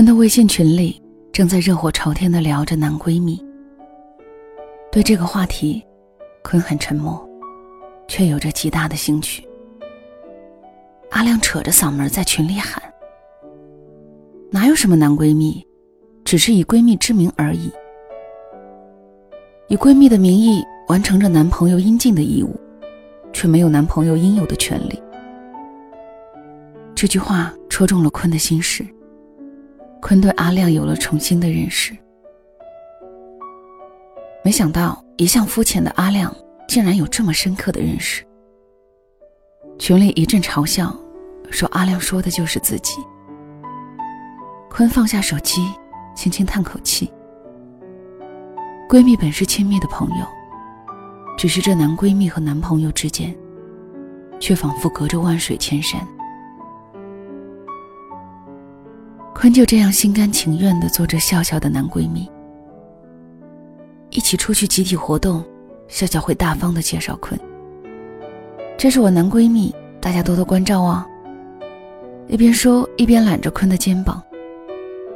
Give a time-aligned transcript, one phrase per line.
[0.00, 0.98] 坤的微信群里
[1.30, 3.38] 正在热火朝天的聊着男闺蜜。
[4.90, 5.84] 对这个话题，
[6.42, 7.22] 坤很沉默，
[8.08, 9.46] 却有着极大的兴趣。
[11.10, 12.82] 阿亮扯着嗓门在群里喊
[14.50, 15.62] ：“哪有什么男闺蜜，
[16.24, 17.70] 只是以闺蜜之名而已，
[19.68, 22.58] 以闺蜜的名义完成着男朋友应尽的义务，
[23.34, 24.98] 却没有男朋友应有的权利。”
[26.96, 28.82] 这句话戳中了坤的心事。
[30.00, 31.96] 坤对阿亮有了重新的认识，
[34.42, 36.34] 没想到一向肤浅的阿亮
[36.66, 38.24] 竟然有这么深刻的认识。
[39.78, 40.94] 群里一阵嘲笑，
[41.50, 42.94] 说阿亮说的就是自己。
[44.70, 45.70] 坤放下手机，
[46.14, 47.12] 轻轻叹口气。
[48.88, 50.26] 闺蜜本是亲密的朋友，
[51.36, 53.36] 只是这男闺蜜和男朋友之间，
[54.40, 56.00] 却仿佛隔着万水千山。
[59.40, 62.30] 坤就这样心甘情愿的做着笑笑的男闺蜜，
[64.10, 65.42] 一起出去集体活动，
[65.88, 67.40] 笑笑会大方的介绍坤
[68.76, 71.02] ：“这是我男闺蜜，大家多多关照哦。”
[72.28, 74.22] 一边说一边揽着坤的肩膀，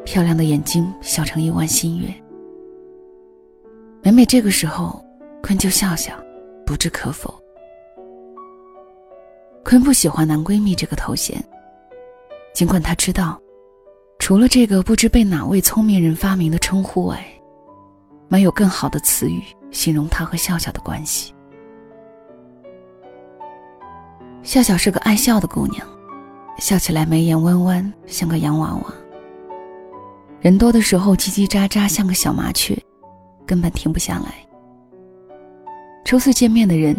[0.07, 2.09] 漂亮的眼睛笑成一弯新月。
[4.03, 5.05] 每每这个时候，
[5.43, 6.15] 坤就笑笑，
[6.65, 7.39] 不置可否。
[9.63, 11.45] 坤不喜欢“男闺蜜”这个头衔，
[12.55, 13.39] 尽管他知道。
[14.25, 17.23] 除了这个不知被哪位聪明人发明的称呼外，
[18.27, 21.35] 没有更好的词语形容他和笑笑的关系。
[24.43, 25.87] 笑笑是个爱笑的姑娘，
[26.57, 28.95] 笑起来眉眼弯弯，像个洋娃娃。
[30.41, 32.75] 人多的时候叽叽喳喳，像个小麻雀，
[33.45, 34.35] 根本停不下来。
[36.03, 36.97] 初次见面的人，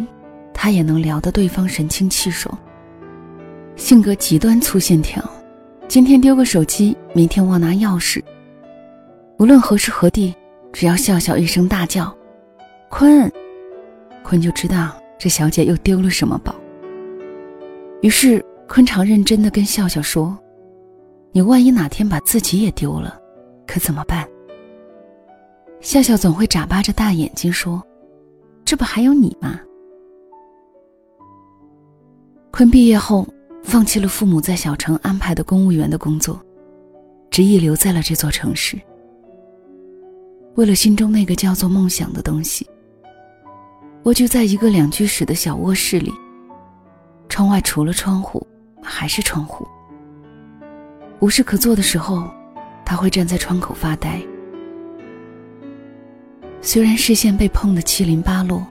[0.53, 2.56] 他也能聊得对方神清气爽。
[3.76, 5.28] 性格极端粗线条。
[5.88, 8.22] 今天丢个手机，明天忘拿钥匙。
[9.38, 10.34] 无论何时何地，
[10.73, 12.13] 只要笑笑一声大叫
[12.90, 13.31] “坤”，
[14.23, 16.53] 坤就知道这小姐又丢了什么宝。
[18.01, 20.38] 于是坤常认真的跟笑笑说
[21.31, 23.17] ：“你万一哪天把自己也丢了，
[23.66, 24.28] 可怎么办？”
[25.79, 27.81] 笑笑总会眨巴着大眼睛说
[28.66, 29.62] ：“这不还有你吗？”
[32.52, 33.25] 坤毕业后。
[33.66, 36.40] 放弃了父母在小城安排的公务员的工作，
[37.31, 38.80] 执意留在了这座城市。
[40.53, 42.66] 为了心中那个叫做梦想的东西，
[44.03, 46.14] 蜗居在一个两居室的小卧室里。
[47.28, 48.46] 窗外除了窗户，
[48.81, 49.68] 还是窗户。
[51.20, 52.30] 无事可做的时候，
[52.86, 54.22] 他会站在窗口发呆。
[56.62, 58.66] 虽然视线被碰得七零八落，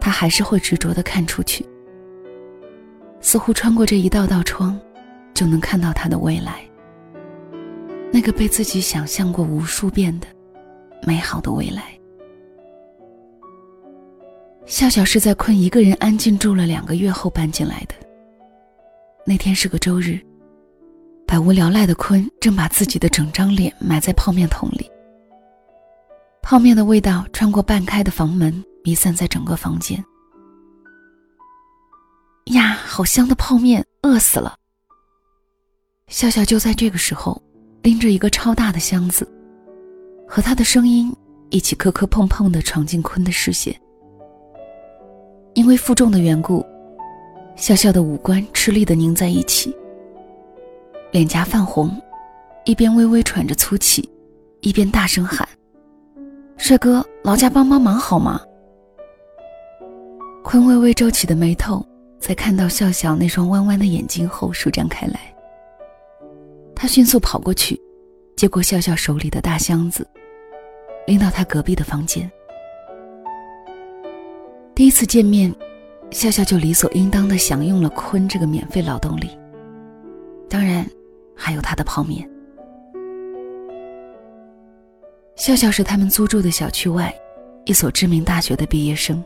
[0.00, 1.66] 他还是会执着地看出去。
[3.28, 4.80] 似乎穿过这一道道窗，
[5.34, 6.62] 就能看到他的未来。
[8.10, 10.26] 那个被自己想象过无数遍的
[11.02, 11.82] 美好的未来。
[14.64, 17.94] 笑笑是在坤一个人安静住了两个月后搬进来的。
[19.26, 20.18] 那天是个周日，
[21.26, 24.90] 百无聊赖的坤正把自己的整张脸埋在泡面桶里。
[26.40, 30.02] 泡面的味道穿过半开的房门，弥散在整个房间。
[32.54, 34.54] 呀，好香的泡面，饿死了。
[36.08, 37.40] 笑笑就在这个时候，
[37.82, 39.28] 拎着一个超大的箱子，
[40.26, 41.14] 和他的声音
[41.50, 43.78] 一起磕磕碰碰的闯进坤的视线。
[45.54, 46.64] 因为负重的缘故，
[47.56, 49.76] 笑笑的五官吃力的拧在一起，
[51.10, 51.94] 脸颊泛红，
[52.64, 54.08] 一边微微喘着粗气，
[54.60, 55.46] 一边大声喊
[56.56, 58.40] ：“帅哥，劳驾帮帮忙好吗？”
[60.42, 61.84] 坤微微皱起的眉头。
[62.18, 65.20] 在看到笑笑那双弯弯的眼睛后，舒展开来。
[66.74, 67.80] 他迅速跑过去，
[68.36, 70.06] 接过笑笑手里的大箱子，
[71.06, 72.30] 拎到他隔壁的房间。
[74.74, 75.52] 第一次见面，
[76.10, 79.30] 笑笑就理所应当的享用了坤这个免费劳动力，
[80.48, 80.88] 当然，
[81.34, 82.28] 还有他的泡面。
[85.34, 87.14] 笑笑是他们租住的小区外
[87.64, 89.24] 一所知名大学的毕业生。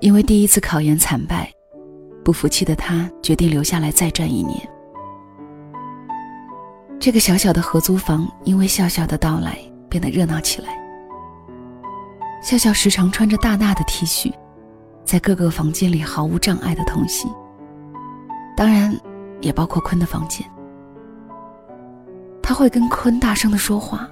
[0.00, 1.52] 因为第一次考研惨败，
[2.24, 4.58] 不服气的他决定留下来再战一年。
[6.98, 9.58] 这个小小的合租房因为笑笑的到来
[9.88, 10.78] 变得热闹起来。
[12.42, 14.32] 笑笑时常穿着大大的 T 恤，
[15.04, 17.30] 在各个房间里毫无障碍的通行，
[18.56, 18.98] 当然
[19.42, 20.46] 也包括坤的房间。
[22.42, 24.08] 他会跟坤大声的说话，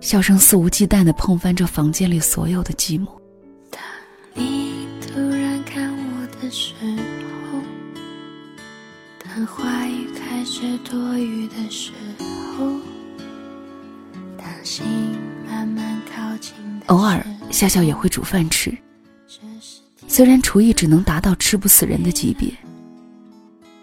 [0.00, 3.06] 笑声肆无忌惮的碰翻着房间里所有的寂寞。
[4.34, 6.72] 你突然看我的时
[7.50, 7.60] 候，
[9.18, 11.90] 当话语开始多余的时
[12.56, 12.78] 候，
[16.86, 18.76] 偶尔，笑笑也会煮饭吃。
[20.08, 22.52] 虽然厨艺只能达到吃不死人的级别，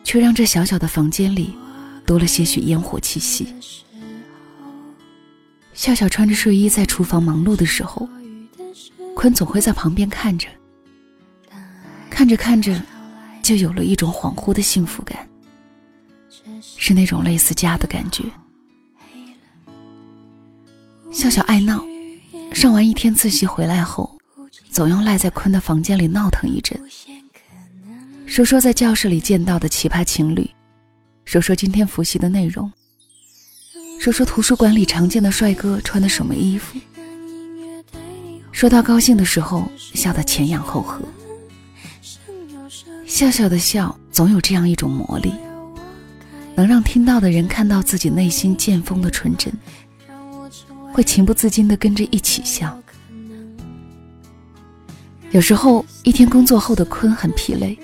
[0.04, 1.56] 却让这小小的房间里
[2.06, 3.48] 多了些许烟火气息。
[5.74, 8.08] 笑笑穿着睡衣在厨房忙碌的时候，
[9.20, 10.48] 坤总会在旁边看着，
[12.10, 12.82] 看着看着，
[13.44, 15.28] 就有了一种恍惚的幸福感，
[16.78, 18.24] 是那种类似家的感觉。
[21.12, 21.84] 笑笑爱闹，
[22.54, 24.18] 上完一天自习回来后，
[24.72, 26.80] 总要赖在坤的房间里闹腾一阵，
[28.26, 30.50] 说说在教室里见到的奇葩情侣，
[31.26, 32.72] 说说今天复习的内容。
[34.00, 36.80] 说说图书馆里常见的帅哥穿的什么衣服。
[38.60, 41.02] 说到高兴的时候，笑得前仰后合。
[43.06, 45.32] 笑笑的笑总有这样一种魔力，
[46.56, 49.54] 能让听到的人看到自己内心渐丰的纯真，
[50.92, 52.78] 会情不自禁的跟着一起笑。
[55.32, 57.80] 有时候一天工作后的坤很疲累，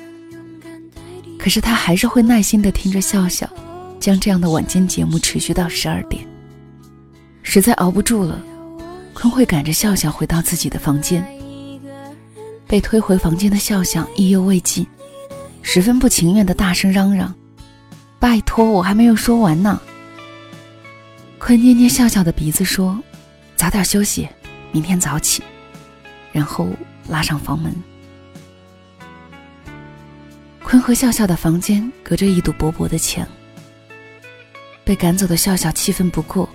[1.39, 3.49] 可是他还是会耐心的听着笑笑。
[3.97, 6.27] 将这样的晚间节目持续到十二点，
[7.43, 8.43] 实在熬不住了，
[9.15, 11.25] 坤会赶着笑笑回到自己的房间。
[12.67, 14.85] 被推回房间的笑笑意犹未尽，
[15.61, 17.33] 十分不情愿的大声嚷嚷
[18.19, 19.79] ：“拜托，我还没有说完呢！”
[21.39, 22.99] 坤捏捏笑笑的鼻子说
[23.55, 24.27] ：“早点休息，
[24.71, 25.43] 明天早起。”
[26.33, 26.67] 然后
[27.07, 27.73] 拉上房门。
[30.63, 33.25] 坤和笑笑的房间隔着一堵薄薄的墙。
[34.83, 36.49] 被赶走的笑笑气愤不过，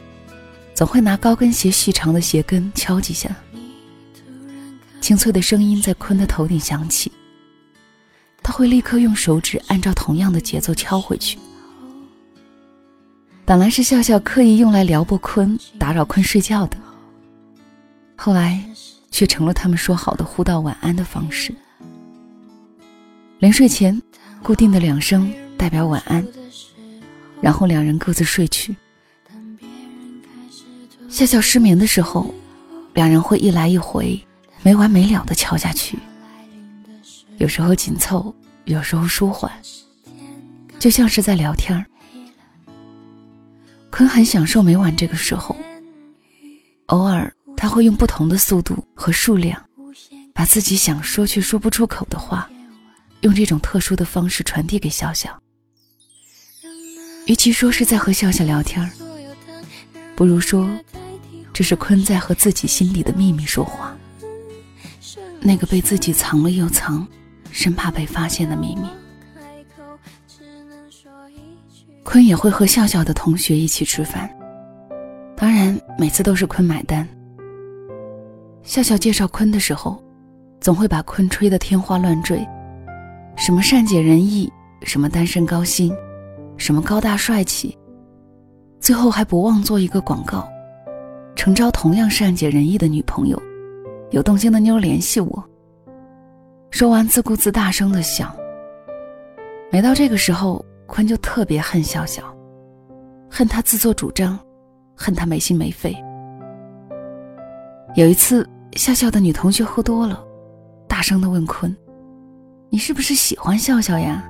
[0.81, 3.29] 总会拿高跟鞋细长的鞋跟敲几下。
[4.99, 7.12] 清脆的声音在坤的头顶响起，
[8.43, 11.38] 他会立刻用手指按照同样的节奏敲回去。
[13.44, 16.79] 本来是笑笑刻意用来撩拨坤、打扰坤睡觉的，
[18.17, 18.59] 后来
[19.11, 21.55] 却成了他们说好的互道晚安的方式。
[23.38, 24.00] 临睡前，
[24.43, 26.26] 固定的两声代表晚安。
[27.43, 28.75] 然后两人各自睡去。
[31.11, 32.33] 笑笑失眠的时候，
[32.95, 34.19] 两人会一来一回，
[34.62, 35.99] 没完没了的敲下去。
[37.39, 38.35] 有时候紧凑，
[38.65, 39.51] 有时候舒缓，
[40.79, 41.85] 就像是在聊天儿。
[43.91, 45.57] 坤很享受每晚这个时候。
[46.87, 49.62] 偶尔他会用不同的速度和数量，
[50.33, 52.49] 把自己想说却说不出口的话，
[53.21, 55.39] 用这种特殊的方式传递给笑笑。
[57.27, 58.91] 与其说是在和笑笑聊天儿
[60.17, 60.69] 不如说
[61.52, 63.97] 这是坤在和自己心里的秘密说话。
[65.41, 67.06] 那个被自己藏了又藏，
[67.50, 68.88] 生怕被发现的秘密。
[72.05, 74.31] 坤也会和笑笑的同学一起吃饭，
[75.37, 77.08] 当然每次都是坤买单。
[78.62, 80.02] 笑笑介绍坤的时候，
[80.61, 82.47] 总会把坤吹得天花乱坠，
[83.37, 84.52] 什么善解人意，
[84.82, 85.93] 什么单身高薪。
[86.56, 87.75] 什么高大帅气，
[88.81, 90.47] 最后还不忘做一个广告，
[91.41, 93.43] 诚招同样善解人意的女朋友，
[94.11, 95.45] 有动心的妞联系我。
[96.71, 98.31] 说完自顾自大声的笑。
[99.73, 102.23] 每到这个时候，坤就特别恨笑笑，
[103.31, 104.38] 恨他自作主张，
[104.95, 105.97] 恨他没心没肺。
[107.95, 110.23] 有一次，笑笑的女同学喝多了，
[110.87, 111.75] 大声的问坤
[112.69, 114.23] ：“你是不是喜欢笑笑呀？”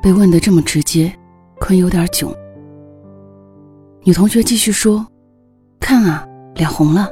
[0.00, 1.12] 被问得这么直接，
[1.58, 2.32] 坤有点囧。
[4.04, 5.04] 女同学继续说
[5.80, 7.10] ：“看啊，脸红了，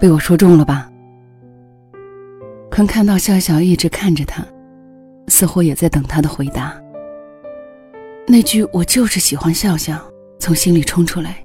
[0.00, 0.90] 被我说中了吧？”
[2.70, 4.44] 坤看到笑笑一直看着他，
[5.28, 6.74] 似乎也在等他的回答。
[8.26, 9.98] 那句“我就是喜欢笑笑”
[10.38, 11.36] 从心里冲出来，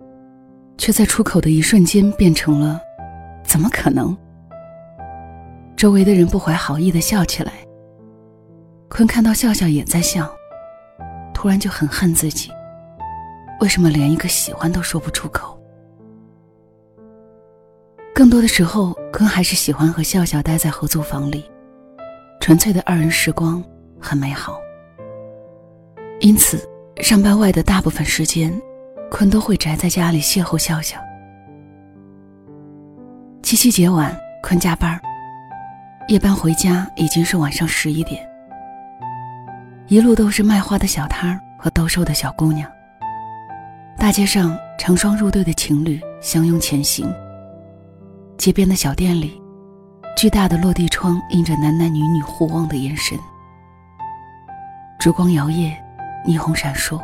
[0.77, 2.79] 却在出口的一瞬间变成了
[3.45, 4.17] “怎么可能？”
[5.77, 7.53] 周围的人不怀好意的笑起来。
[8.89, 10.29] 坤看到笑笑也在笑。
[11.33, 12.51] 突然就很恨自己，
[13.61, 15.60] 为什么连一个喜欢都说不出口？
[18.21, 21.43] 更多的时候，坤还是喜欢和笑笑待在合租房里，
[22.39, 23.63] 纯粹的二人时光
[23.99, 24.59] 很美好。
[26.19, 26.63] 因此，
[26.97, 28.53] 上班外的大部分时间，
[29.09, 30.99] 坤都会宅在家里邂逅笑笑。
[33.41, 35.01] 七夕节晚，坤加班，
[36.07, 38.23] 夜班回家已经是晚上十一点。
[39.87, 42.71] 一路都是卖花的小摊儿和兜售的小姑娘。
[43.97, 47.11] 大街上成双入对的情侣相拥前行。
[48.41, 49.39] 街边的小店里，
[50.17, 53.15] 巨大的落地窗映着男男女女互望的眼神。
[54.99, 55.71] 烛光摇曳，
[56.25, 56.99] 霓虹闪烁，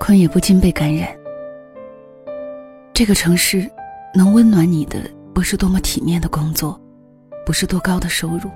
[0.00, 1.08] 坤也不禁被感染。
[2.92, 3.70] 这个城市，
[4.12, 6.76] 能温暖你的不是多么体面的工作，
[7.46, 8.50] 不是多高的收入，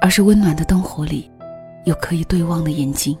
[0.00, 1.28] 而是温暖的灯火里，
[1.86, 3.18] 有可以对望的眼睛。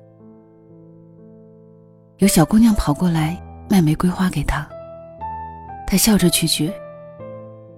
[2.18, 3.36] 有小姑娘跑过来
[3.68, 4.64] 卖玫瑰花给他，
[5.92, 6.72] 他笑着拒绝：“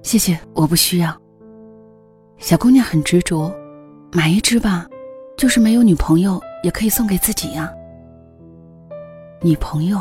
[0.05, 1.21] 谢谢，我不需要。”
[2.39, 3.53] 小姑娘很执着
[4.15, 4.87] ：“买一支吧，
[5.37, 7.69] 就是没有女朋友也可以送给自己呀。”
[9.43, 10.01] 女朋友，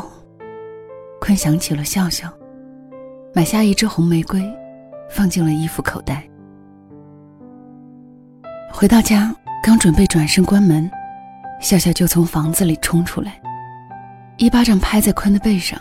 [1.20, 2.32] 坤想起了笑笑，
[3.34, 4.40] 买下一支红玫瑰，
[5.10, 6.22] 放进了衣服口袋。
[8.70, 10.88] 回到家，刚准备转身关门，
[11.60, 13.42] 笑笑就从房子里冲出来。
[14.36, 15.76] 一巴掌拍在坤的背上，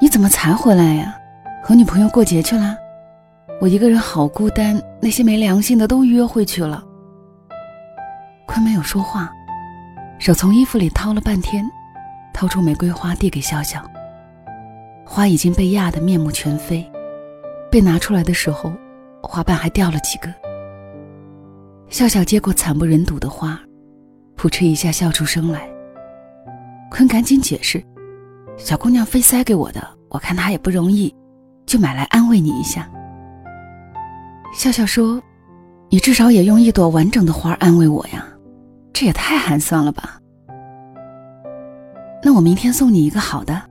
[0.00, 1.18] 你怎么才回来呀？
[1.60, 2.76] 和女朋友过节去了？
[3.60, 6.84] 我一个人好孤单，那些没良心的都约会去了。
[8.46, 9.28] 坤没有说话，
[10.20, 11.68] 手从衣服里掏了半天，
[12.32, 13.84] 掏出玫瑰花递给笑笑。
[15.04, 16.88] 花已经被压得面目全非，
[17.68, 18.72] 被拿出来的时候，
[19.20, 20.32] 花瓣还掉了几个。
[21.88, 23.58] 笑笑接过惨不忍睹的花，
[24.36, 25.68] 扑哧一下笑出声来。
[26.88, 27.82] 坤赶紧解释
[28.58, 31.14] ：“小姑娘非塞给我的，我看她也不容易，
[31.64, 32.90] 就买来安慰你一下。”
[34.52, 35.22] 笑笑说
[35.88, 38.26] ：“你至少也用一朵完整的花安慰我呀，
[38.92, 40.18] 这也太寒酸了吧。”
[42.22, 43.62] 那我明天送你一个好的。”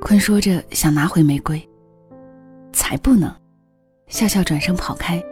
[0.00, 1.66] 坤说着想拿回玫瑰，
[2.72, 3.30] 才不能！
[4.08, 5.22] 笑笑转身跑开，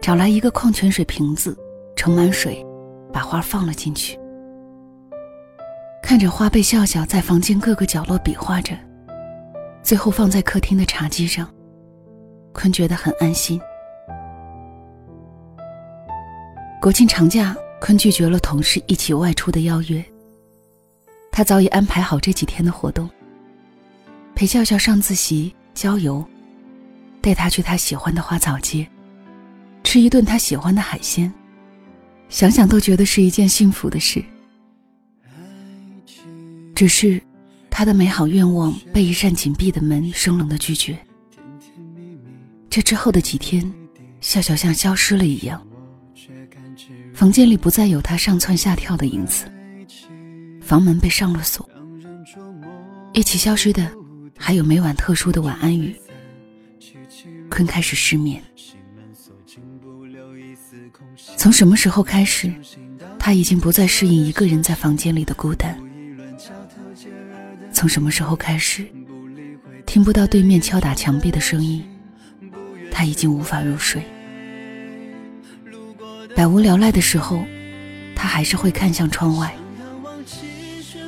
[0.00, 1.56] 找来一个矿泉水瓶子，
[1.96, 2.64] 盛满水，
[3.12, 4.19] 把花放了进去。
[6.02, 8.76] 看着花被笑笑在房间各个角落比划着，
[9.82, 11.48] 最后放在客厅的茶几上，
[12.52, 13.60] 坤觉得很安心。
[16.80, 20.04] 国庆长假，坤拒绝了同事一起外出的邀约。
[21.30, 23.08] 他早已安排好这几天的活动：
[24.34, 26.24] 陪笑笑上自习、郊游，
[27.20, 28.86] 带她去他喜欢的花草街，
[29.84, 31.32] 吃一顿他喜欢的海鲜，
[32.28, 34.24] 想想都觉得是一件幸福的事。
[36.80, 37.20] 只是，
[37.68, 40.98] 他的美好愿望被一扇紧闭的门生冷的拒绝。
[42.70, 43.70] 这之后的几天，
[44.22, 45.62] 笑笑像消失了一样，
[47.12, 49.44] 房间里不再有他上蹿下跳的影子，
[50.62, 51.68] 房门被上了锁。
[53.12, 53.92] 一起消失的，
[54.38, 55.94] 还有每晚特殊的晚安语。
[57.50, 58.42] 坤开始失眠。
[61.36, 62.50] 从什么时候开始，
[63.18, 65.78] 他已经不再适应一个人在房间里的孤单。
[67.80, 68.84] 从什么时候开始，
[69.86, 71.82] 听不到对面敲打墙壁的声音，
[72.92, 74.02] 他已经无法入睡。
[76.36, 77.42] 百无聊赖的时候，
[78.14, 79.54] 他还是会看向窗外，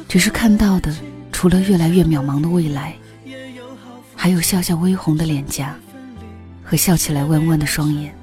[0.08, 0.96] 只是看到的
[1.30, 2.96] 除了越来越渺茫的未来，
[4.16, 5.78] 还有笑笑微红的脸颊
[6.64, 8.14] 和笑起来弯弯的双眼。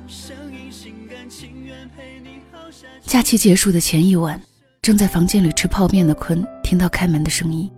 [3.03, 4.41] 假期结束的前一晚，
[4.81, 7.69] 正在房间里吃泡面的坤听到开门的声音。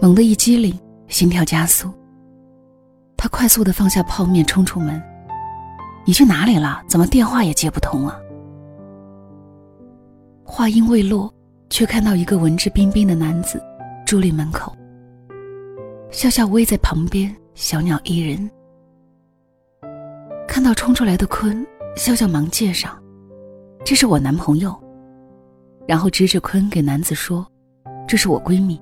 [0.00, 1.90] 猛地一激灵，心跳加速。
[3.16, 5.02] 他快速的放下泡面，冲出门。
[6.04, 6.82] 你去哪里了？
[6.88, 8.16] 怎么电话也接不通啊？
[10.44, 11.32] 话音未落，
[11.70, 13.60] 却看到一个文质彬彬的男子
[14.06, 14.72] 伫立门口。
[16.10, 18.48] 笑笑偎在旁边，小鸟依人。
[20.46, 22.90] 看到冲出来的坤，笑笑忙介绍
[23.84, 24.74] ：“这是我男朋友。”
[25.88, 27.44] 然后指着坤给男子说
[28.06, 28.80] ：“这是我闺蜜。”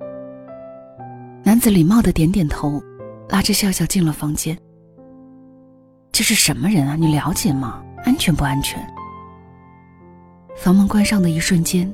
[1.55, 2.83] 男子礼貌的点点头，
[3.29, 4.59] 拉着笑笑进了房间。
[6.11, 6.97] 这是什么人啊？
[6.97, 7.81] 你了解吗？
[8.05, 8.85] 安全不安全？
[10.57, 11.89] 房门关上的一瞬间，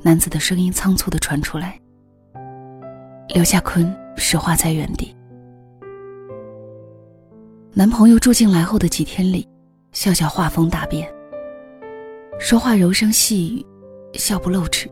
[0.00, 1.78] 男子的声音仓促的传出来，
[3.34, 5.14] 刘夏坤石化在原地。
[7.74, 9.46] 男朋友住进来后的几天里，
[9.92, 11.06] 笑笑画风大变，
[12.40, 13.66] 说话柔声细语，
[14.18, 14.90] 笑不露齿，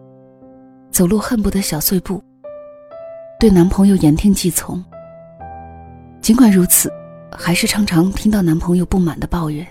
[0.90, 2.22] 走路恨不得小碎步。
[3.38, 4.82] 对男朋友言听计从，
[6.22, 6.90] 尽管如此，
[7.30, 9.66] 还是常常听到男朋友不满的抱怨：“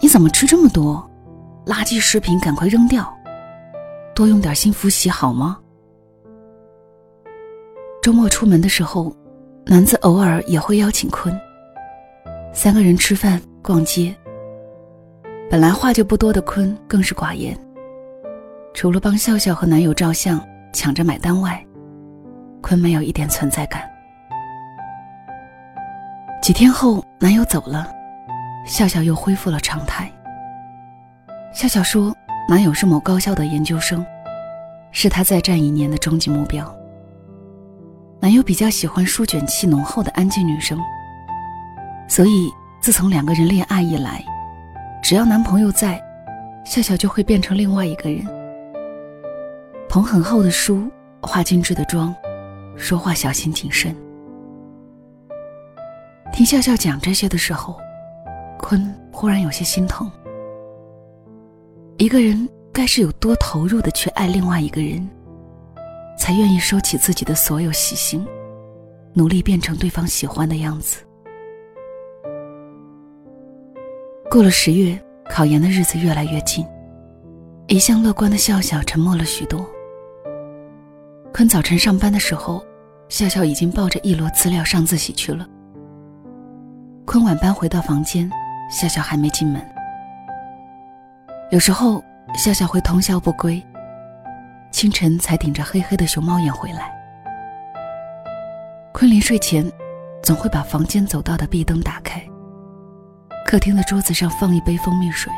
[0.00, 1.04] 你怎么吃这么多？
[1.66, 3.12] 垃圾食品赶快扔掉，
[4.14, 5.58] 多用点心服洗好吗？”
[8.00, 9.12] 周末出门的时候，
[9.66, 11.36] 男子偶尔也会邀请坤，
[12.54, 14.14] 三个人吃饭逛街。
[15.50, 17.58] 本来话就不多的坤更是寡言，
[18.74, 20.40] 除了帮笑笑和男友照相、
[20.72, 21.64] 抢着买单外，
[22.62, 23.82] 坤没有一点存在感。
[26.40, 27.86] 几天后，男友走了，
[28.64, 30.10] 笑笑又恢复了常态。
[31.52, 32.16] 笑笑说，
[32.48, 34.04] 男友是某高校的研究生，
[34.90, 36.74] 是他再战一年的终极目标。
[38.20, 40.78] 男友比较喜欢书卷气浓厚的安静女生，
[42.08, 42.50] 所以
[42.80, 44.24] 自从两个人恋爱以来，
[45.02, 46.02] 只要男朋友在，
[46.64, 48.24] 笑笑就会变成另外一个人，
[49.88, 50.90] 捧很厚的书，
[51.20, 52.14] 化精致的妆，
[52.76, 53.94] 说话小心谨慎。
[56.32, 57.76] 听笑笑讲这些的时候，
[58.58, 60.10] 坤忽然有些心疼。
[61.98, 65.06] 一个人该是有多投入的去爱另外一个人，
[66.18, 68.26] 才愿意收起自己的所有喜心，
[69.12, 71.04] 努力变成对方喜欢的样子。
[74.30, 74.98] 过了十月，
[75.28, 76.66] 考研的日子越来越近，
[77.68, 79.64] 一向乐观的笑笑沉默了许多。
[81.34, 82.62] 坤早晨上班的时候，
[83.08, 85.46] 笑笑已经抱着一摞资料上自习去了。
[87.06, 88.30] 坤晚班回到房间，
[88.70, 89.66] 笑笑还没进门。
[91.50, 92.04] 有时候，
[92.36, 93.64] 笑笑会通宵不归，
[94.70, 96.92] 清晨才顶着黑黑的熊猫眼回来。
[98.92, 99.64] 坤临睡前，
[100.22, 102.22] 总会把房间走道的壁灯打开，
[103.46, 105.32] 客厅的桌子上放一杯蜂蜜水。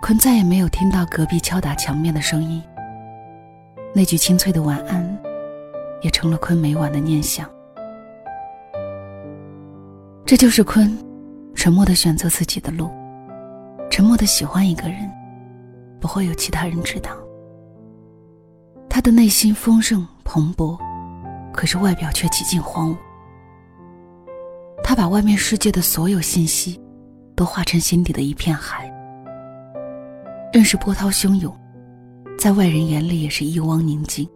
[0.00, 2.62] 坤再也没有听到隔壁敲打墙面的声音，
[3.94, 5.22] 那句清脆的晚安，
[6.00, 7.48] 也成了坤每晚的念想。
[10.24, 10.96] 这就是坤，
[11.54, 12.90] 沉默的选择自己的路，
[13.90, 15.10] 沉默的喜欢一个人，
[16.00, 17.10] 不会有其他人知道。
[18.88, 20.78] 他的内心丰盛蓬勃，
[21.52, 22.96] 可是外表却几近荒芜。
[24.82, 26.80] 他把外面世界的所有信息，
[27.36, 28.90] 都化成心底的一片海，
[30.50, 31.54] 任是波涛汹涌，
[32.38, 34.28] 在外人眼里也是一汪宁静。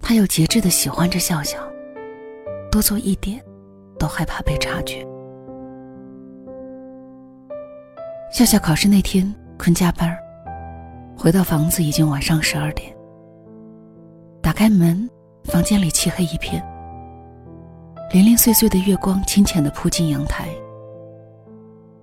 [0.00, 1.58] 他有节制的喜欢着笑笑，
[2.70, 3.42] 多做一点。
[3.98, 5.06] 都害怕被察觉。
[8.32, 10.18] 笑笑考试那天，坤加班
[11.16, 12.92] 回到房子已经晚上十二点。
[14.42, 15.08] 打开门，
[15.44, 16.60] 房间里漆黑一片，
[18.12, 20.48] 零零碎碎的月光清浅的铺进阳台。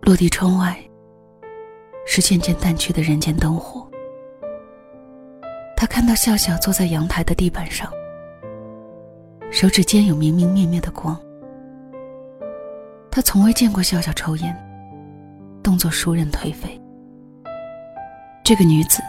[0.03, 0.79] 落地窗外，
[2.05, 3.88] 是渐渐淡去的人间灯火。
[5.79, 7.89] 他看到笑笑坐在阳台的地板上，
[9.49, 11.17] 手指间有明明灭灭的光。
[13.09, 14.53] 他从未见过笑笑抽烟，
[15.63, 16.77] 动作熟稔颓废。
[18.43, 19.01] 这个女子，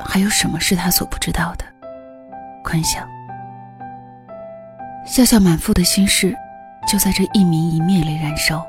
[0.00, 1.66] 还有什么是他所不知道的？
[2.64, 3.06] 坤想，
[5.04, 6.34] 笑笑满腹的心事，
[6.90, 8.66] 就在这一明一灭里燃烧，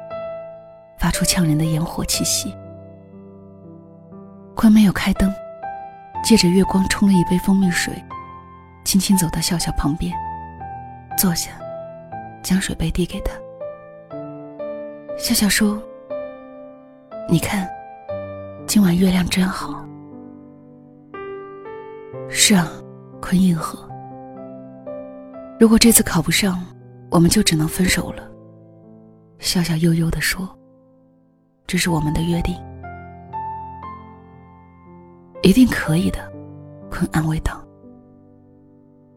[0.98, 2.54] 发出呛人的烟火气息。
[4.54, 5.34] 坤没有开灯，
[6.24, 7.94] 借着月光冲了一杯蜂蜜水，
[8.84, 10.14] 轻轻走到笑笑旁边，
[11.18, 11.52] 坐下，
[12.44, 13.32] 将水杯递给他。
[15.18, 15.82] 笑笑说
[17.30, 17.68] ：“你看，
[18.68, 19.86] 今晚月亮真好。”
[22.30, 22.70] 是啊，
[23.22, 23.88] 坤应和。
[25.60, 26.64] 如果这次考不上，
[27.10, 28.30] 我们就只能分手了。
[29.40, 30.48] 笑笑悠悠的说
[31.66, 32.56] ：“这是我们的约定。”
[35.44, 36.20] 一定可以的，
[36.90, 37.64] 坤安慰道。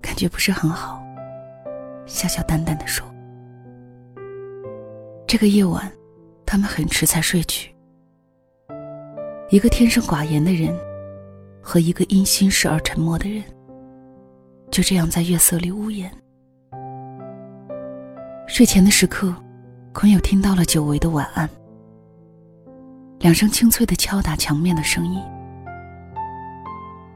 [0.00, 1.02] 感觉不是很好，
[2.06, 3.06] 笑笑淡淡的说。
[5.26, 5.90] 这个夜晚，
[6.44, 7.74] 他们很迟才睡去。
[9.50, 10.76] 一个天生寡言的人，
[11.62, 13.42] 和一个因心事而沉默的人，
[14.70, 16.10] 就这样在月色里无言。
[18.46, 19.34] 睡前的时刻，
[19.92, 21.48] 坤友听到了久违的晚安，
[23.20, 25.20] 两声清脆的敲打墙面的声音。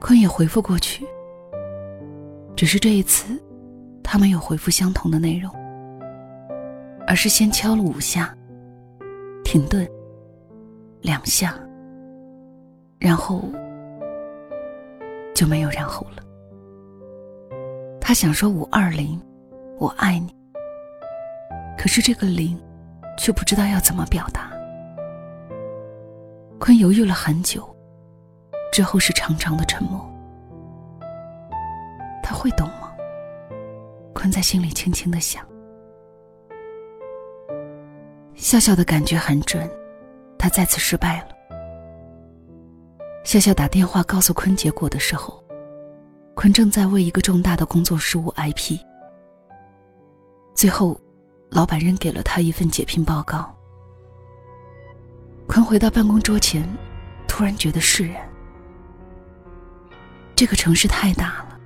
[0.06, 1.06] 坤也回复过去，
[2.54, 3.42] 只是这一次，
[4.02, 5.50] 他没有回复相同的内容。
[7.06, 8.36] 而是先敲了五下，
[9.44, 9.90] 停顿，
[11.00, 11.58] 两下，
[12.98, 13.48] 然后
[15.34, 16.22] 就没有然后了。
[17.98, 19.18] 他想说五二零，
[19.78, 20.36] 我爱你，
[21.78, 22.60] 可是这个零，
[23.16, 24.52] 却不知道要怎么表达。
[26.58, 27.73] 坤犹豫了很久，
[28.74, 30.04] 之后是长长的沉默。
[32.24, 32.90] 他会懂吗？
[34.12, 35.46] 坤在心里轻轻的想。
[38.34, 39.70] 笑笑的感觉很准，
[40.36, 41.28] 他再次失败了。
[43.22, 45.40] 笑笑打电话告诉坤结果的时候，
[46.34, 48.76] 坤正在为一个重大的工作失误挨批。
[50.52, 51.00] 最后，
[51.48, 53.54] 老板扔给了他一份解聘报告。
[55.46, 56.68] 坤回到办公桌前，
[57.28, 58.28] 突然觉得释然。
[60.36, 61.58] 这个城市太大了，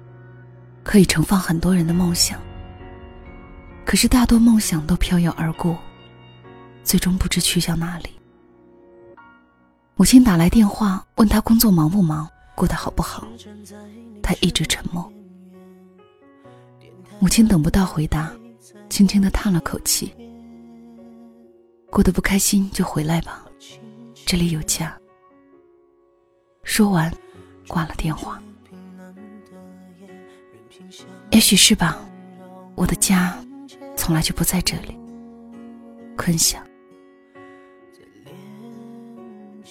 [0.84, 2.38] 可以盛放很多人的梦想。
[3.84, 5.78] 可是大多梦想都飘摇而过。
[6.84, 8.08] 最终不知去向哪里。
[9.94, 13.28] 母亲打来电话问他工作忙不忙，过得好不好，
[14.22, 15.12] 他一直沉默。
[17.18, 18.32] 母亲等不到回答，
[18.88, 20.14] 轻轻的叹了口气
[21.92, 23.44] ：“过得不开心就回来吧，
[24.24, 24.98] 这里有家。”
[26.64, 27.12] 说完，
[27.66, 28.42] 挂了电话。
[31.38, 31.96] 也许是吧，
[32.74, 33.38] 我的家
[33.96, 34.98] 从来就不在这里。
[36.16, 36.60] 坤想，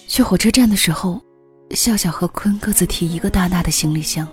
[0.06, 1.22] 去火车站的时候，
[1.72, 4.26] 笑笑和坤各自提一个大大的行李箱，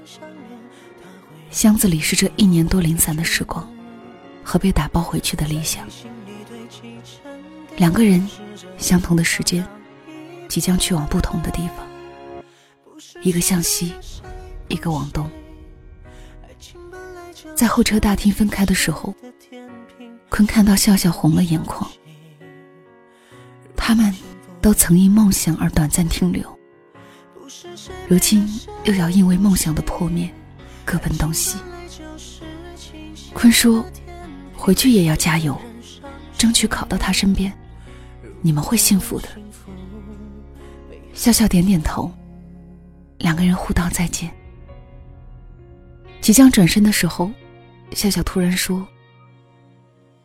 [1.51, 3.69] 箱子里是这一年多零散的时光
[4.41, 5.85] 和被打包回去的理想。
[7.75, 8.25] 两个人，
[8.77, 9.67] 相同的时间，
[10.47, 11.85] 即将去往不同的地方，
[13.21, 13.93] 一个向西，
[14.69, 15.29] 一个往东。
[17.55, 19.15] 在候车大厅分开的时候，
[20.29, 21.89] 坤看到笑笑红了眼眶。
[23.77, 24.13] 他们
[24.61, 26.59] 都曾因梦想而短暂停留，
[28.09, 28.45] 如今
[28.83, 30.29] 又要因为梦想的破灭，
[30.83, 31.57] 各奔东西。
[33.33, 33.85] 坤说
[34.53, 35.57] ：“回去也要加油，
[36.37, 37.53] 争取考到他身边，
[38.41, 39.29] 你们会幸福的。”
[41.13, 42.11] 笑笑点点头，
[43.19, 44.29] 两个人互道再见。
[46.19, 47.31] 即将转身的时候，
[47.91, 48.85] 笑笑突然说：“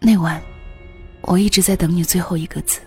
[0.00, 0.42] 那晚，
[1.22, 2.80] 我一直在等你最后一个字。”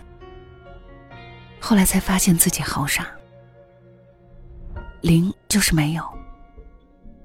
[1.58, 3.08] 后来才发现自己好傻，
[5.00, 6.04] 零就是没有，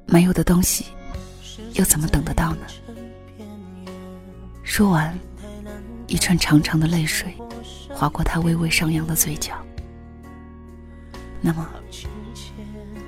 [0.06, 0.86] 没有的东西，
[1.74, 2.66] 又怎么等得到呢？
[4.64, 5.14] 说完，
[6.08, 7.36] 一串长长的泪水
[7.90, 9.54] 划过他微微上扬的嘴角。
[11.42, 11.70] 那么，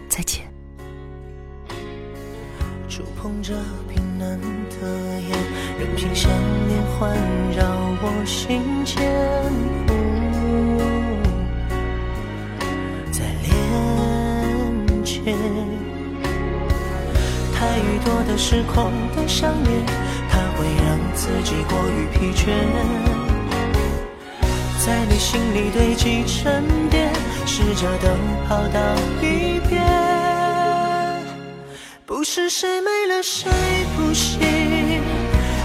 [0.09, 0.50] 再见。
[3.21, 3.53] 触碰着
[3.87, 4.87] 冰冷的
[5.21, 5.37] 眼，
[5.77, 6.31] 任凭想
[6.67, 7.15] 念环
[7.55, 7.63] 绕
[8.01, 8.97] 我心间。
[13.11, 15.35] 在连接
[17.53, 17.59] 太
[18.03, 19.85] 多的时空的想念，
[20.27, 22.49] 它会让自己过于疲倦，
[24.83, 27.13] 在你心里堆积沉淀，
[27.45, 28.07] 试着都
[28.47, 28.79] 跑到
[29.21, 29.80] 一边。
[32.33, 33.51] 是谁没了谁
[33.93, 34.39] 不行，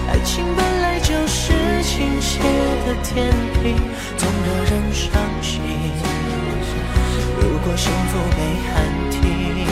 [0.09, 1.53] 爱情本来就是
[1.85, 2.41] 倾斜
[2.85, 3.77] 的天平，
[4.17, 5.61] 总惹人伤心。
[7.41, 9.65] 如果幸福被喊停。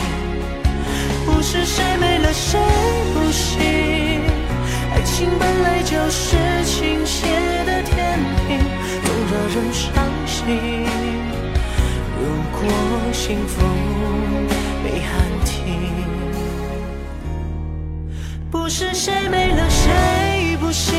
[1.27, 2.61] 不是谁没了谁
[3.13, 3.59] 不行，
[4.93, 7.27] 爱情本来就是倾斜
[7.67, 8.61] 的天平，
[9.03, 9.91] 总让人伤
[10.29, 10.87] 心。
[12.21, 12.63] 如果
[13.13, 13.67] 幸福
[14.85, 15.11] 被喊
[15.45, 16.14] 停，
[18.65, 20.95] 不是谁没了谁不行，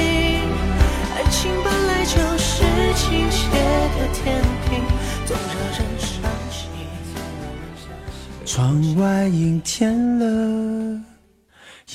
[1.15, 4.83] 爱情本来就是倾斜的天平，
[5.25, 6.69] 总让人伤心。
[8.45, 11.01] 窗外阴天了，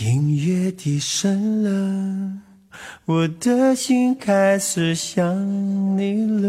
[0.00, 2.32] 音乐低声了，
[3.04, 5.24] 我的心开始想
[5.96, 6.48] 你了。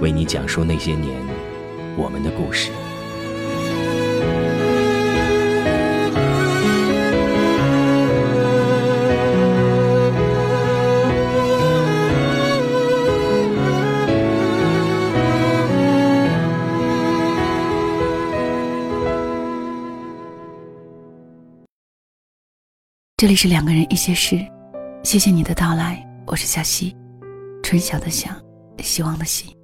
[0.00, 1.20] 为你讲述那些年。
[1.96, 2.70] 我们的故事。
[23.16, 24.38] 这里是两个人一些事，
[25.02, 26.96] 谢谢你的到来，我是小溪，
[27.62, 28.30] 春晓的晓，
[28.78, 29.59] 希望的希。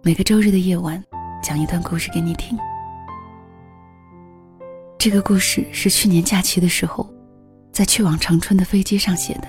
[0.00, 1.02] 每个周日的夜晚。
[1.42, 2.58] 讲一段故事给你听。
[4.98, 7.08] 这个故事是去年假期的时候，
[7.72, 9.48] 在去往长春的飞机上写的。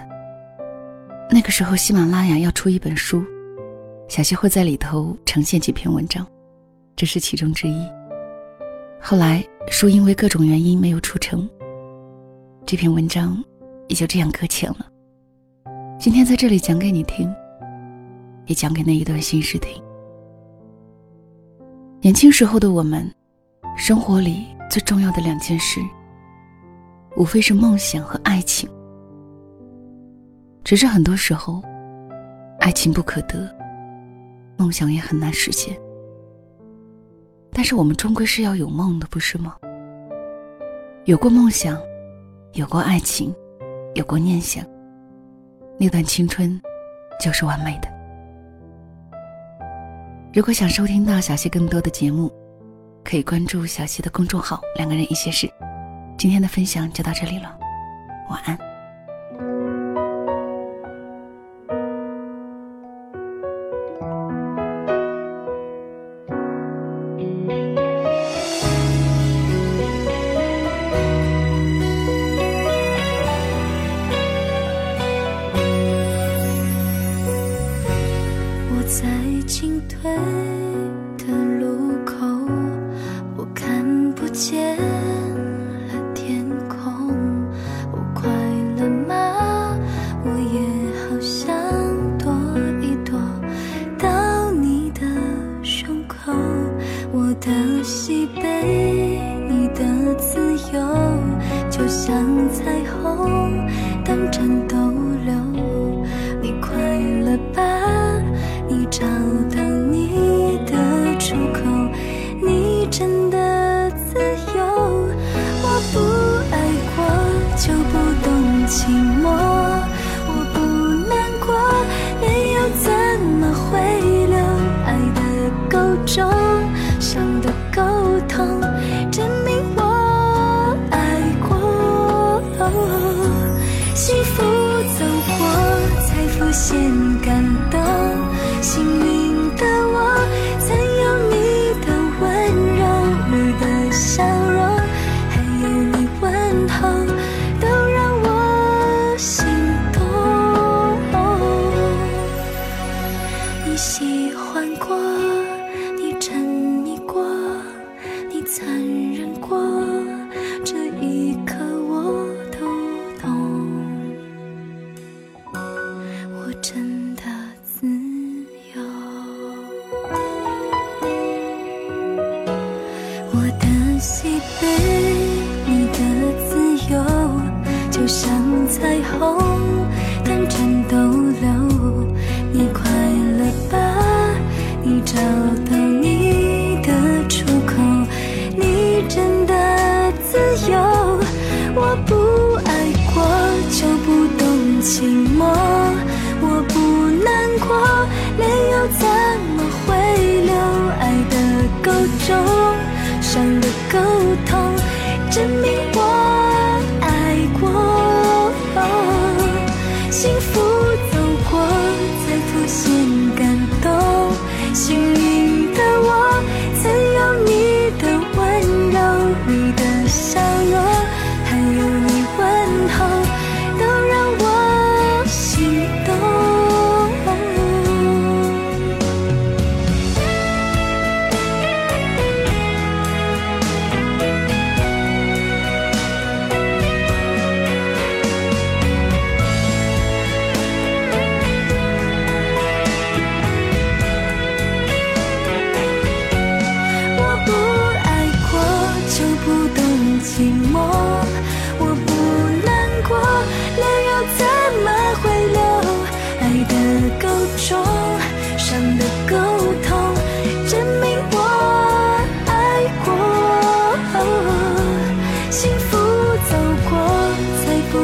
[1.31, 3.23] 那个时候，喜马拉雅要出一本书，
[4.07, 6.25] 小溪会在里头呈现几篇文章，
[6.95, 7.88] 这是其中之一。
[9.01, 11.49] 后来书因为各种原因没有出成，
[12.65, 13.43] 这篇文章
[13.88, 14.85] 也就这样搁浅了。
[15.99, 17.33] 今天在这里讲给你听，
[18.45, 19.81] 也讲给那一段心事听。
[22.01, 23.13] 年轻时候的我们，
[23.75, 25.81] 生活里最重要的两件事，
[27.17, 28.69] 无非是梦想和爱情。
[30.63, 31.62] 只是很多时候，
[32.62, 33.53] 爱情不可得，
[34.55, 35.77] 梦想也很难实现。
[37.51, 39.57] 但是我们终归是要有梦的，不是吗？
[41.03, 41.77] 有过梦想，
[42.53, 43.35] 有过爱情，
[43.95, 44.65] 有过念想，
[45.77, 46.62] 那段青春
[47.19, 47.98] 就是完美的。
[50.31, 52.31] 如果想收听到小溪更多的节目，
[53.03, 55.51] 可以关注小溪的公众号“两个人一些事”。
[56.19, 57.57] 今天的分享就到这里了，
[58.29, 58.55] 晚安。
[97.39, 98.41] 的西北，
[99.47, 100.39] 你的自
[100.73, 100.80] 由
[101.69, 102.13] 就像
[102.49, 103.67] 彩虹，
[104.04, 105.08] 当战斗。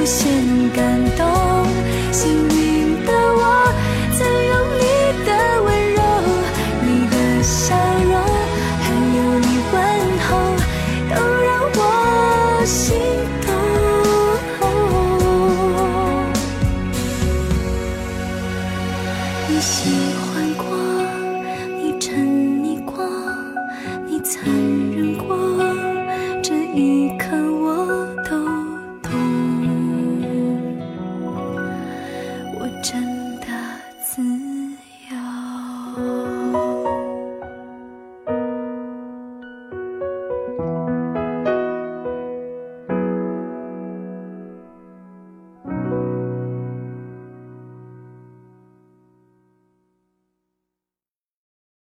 [0.06, 1.45] 限感动。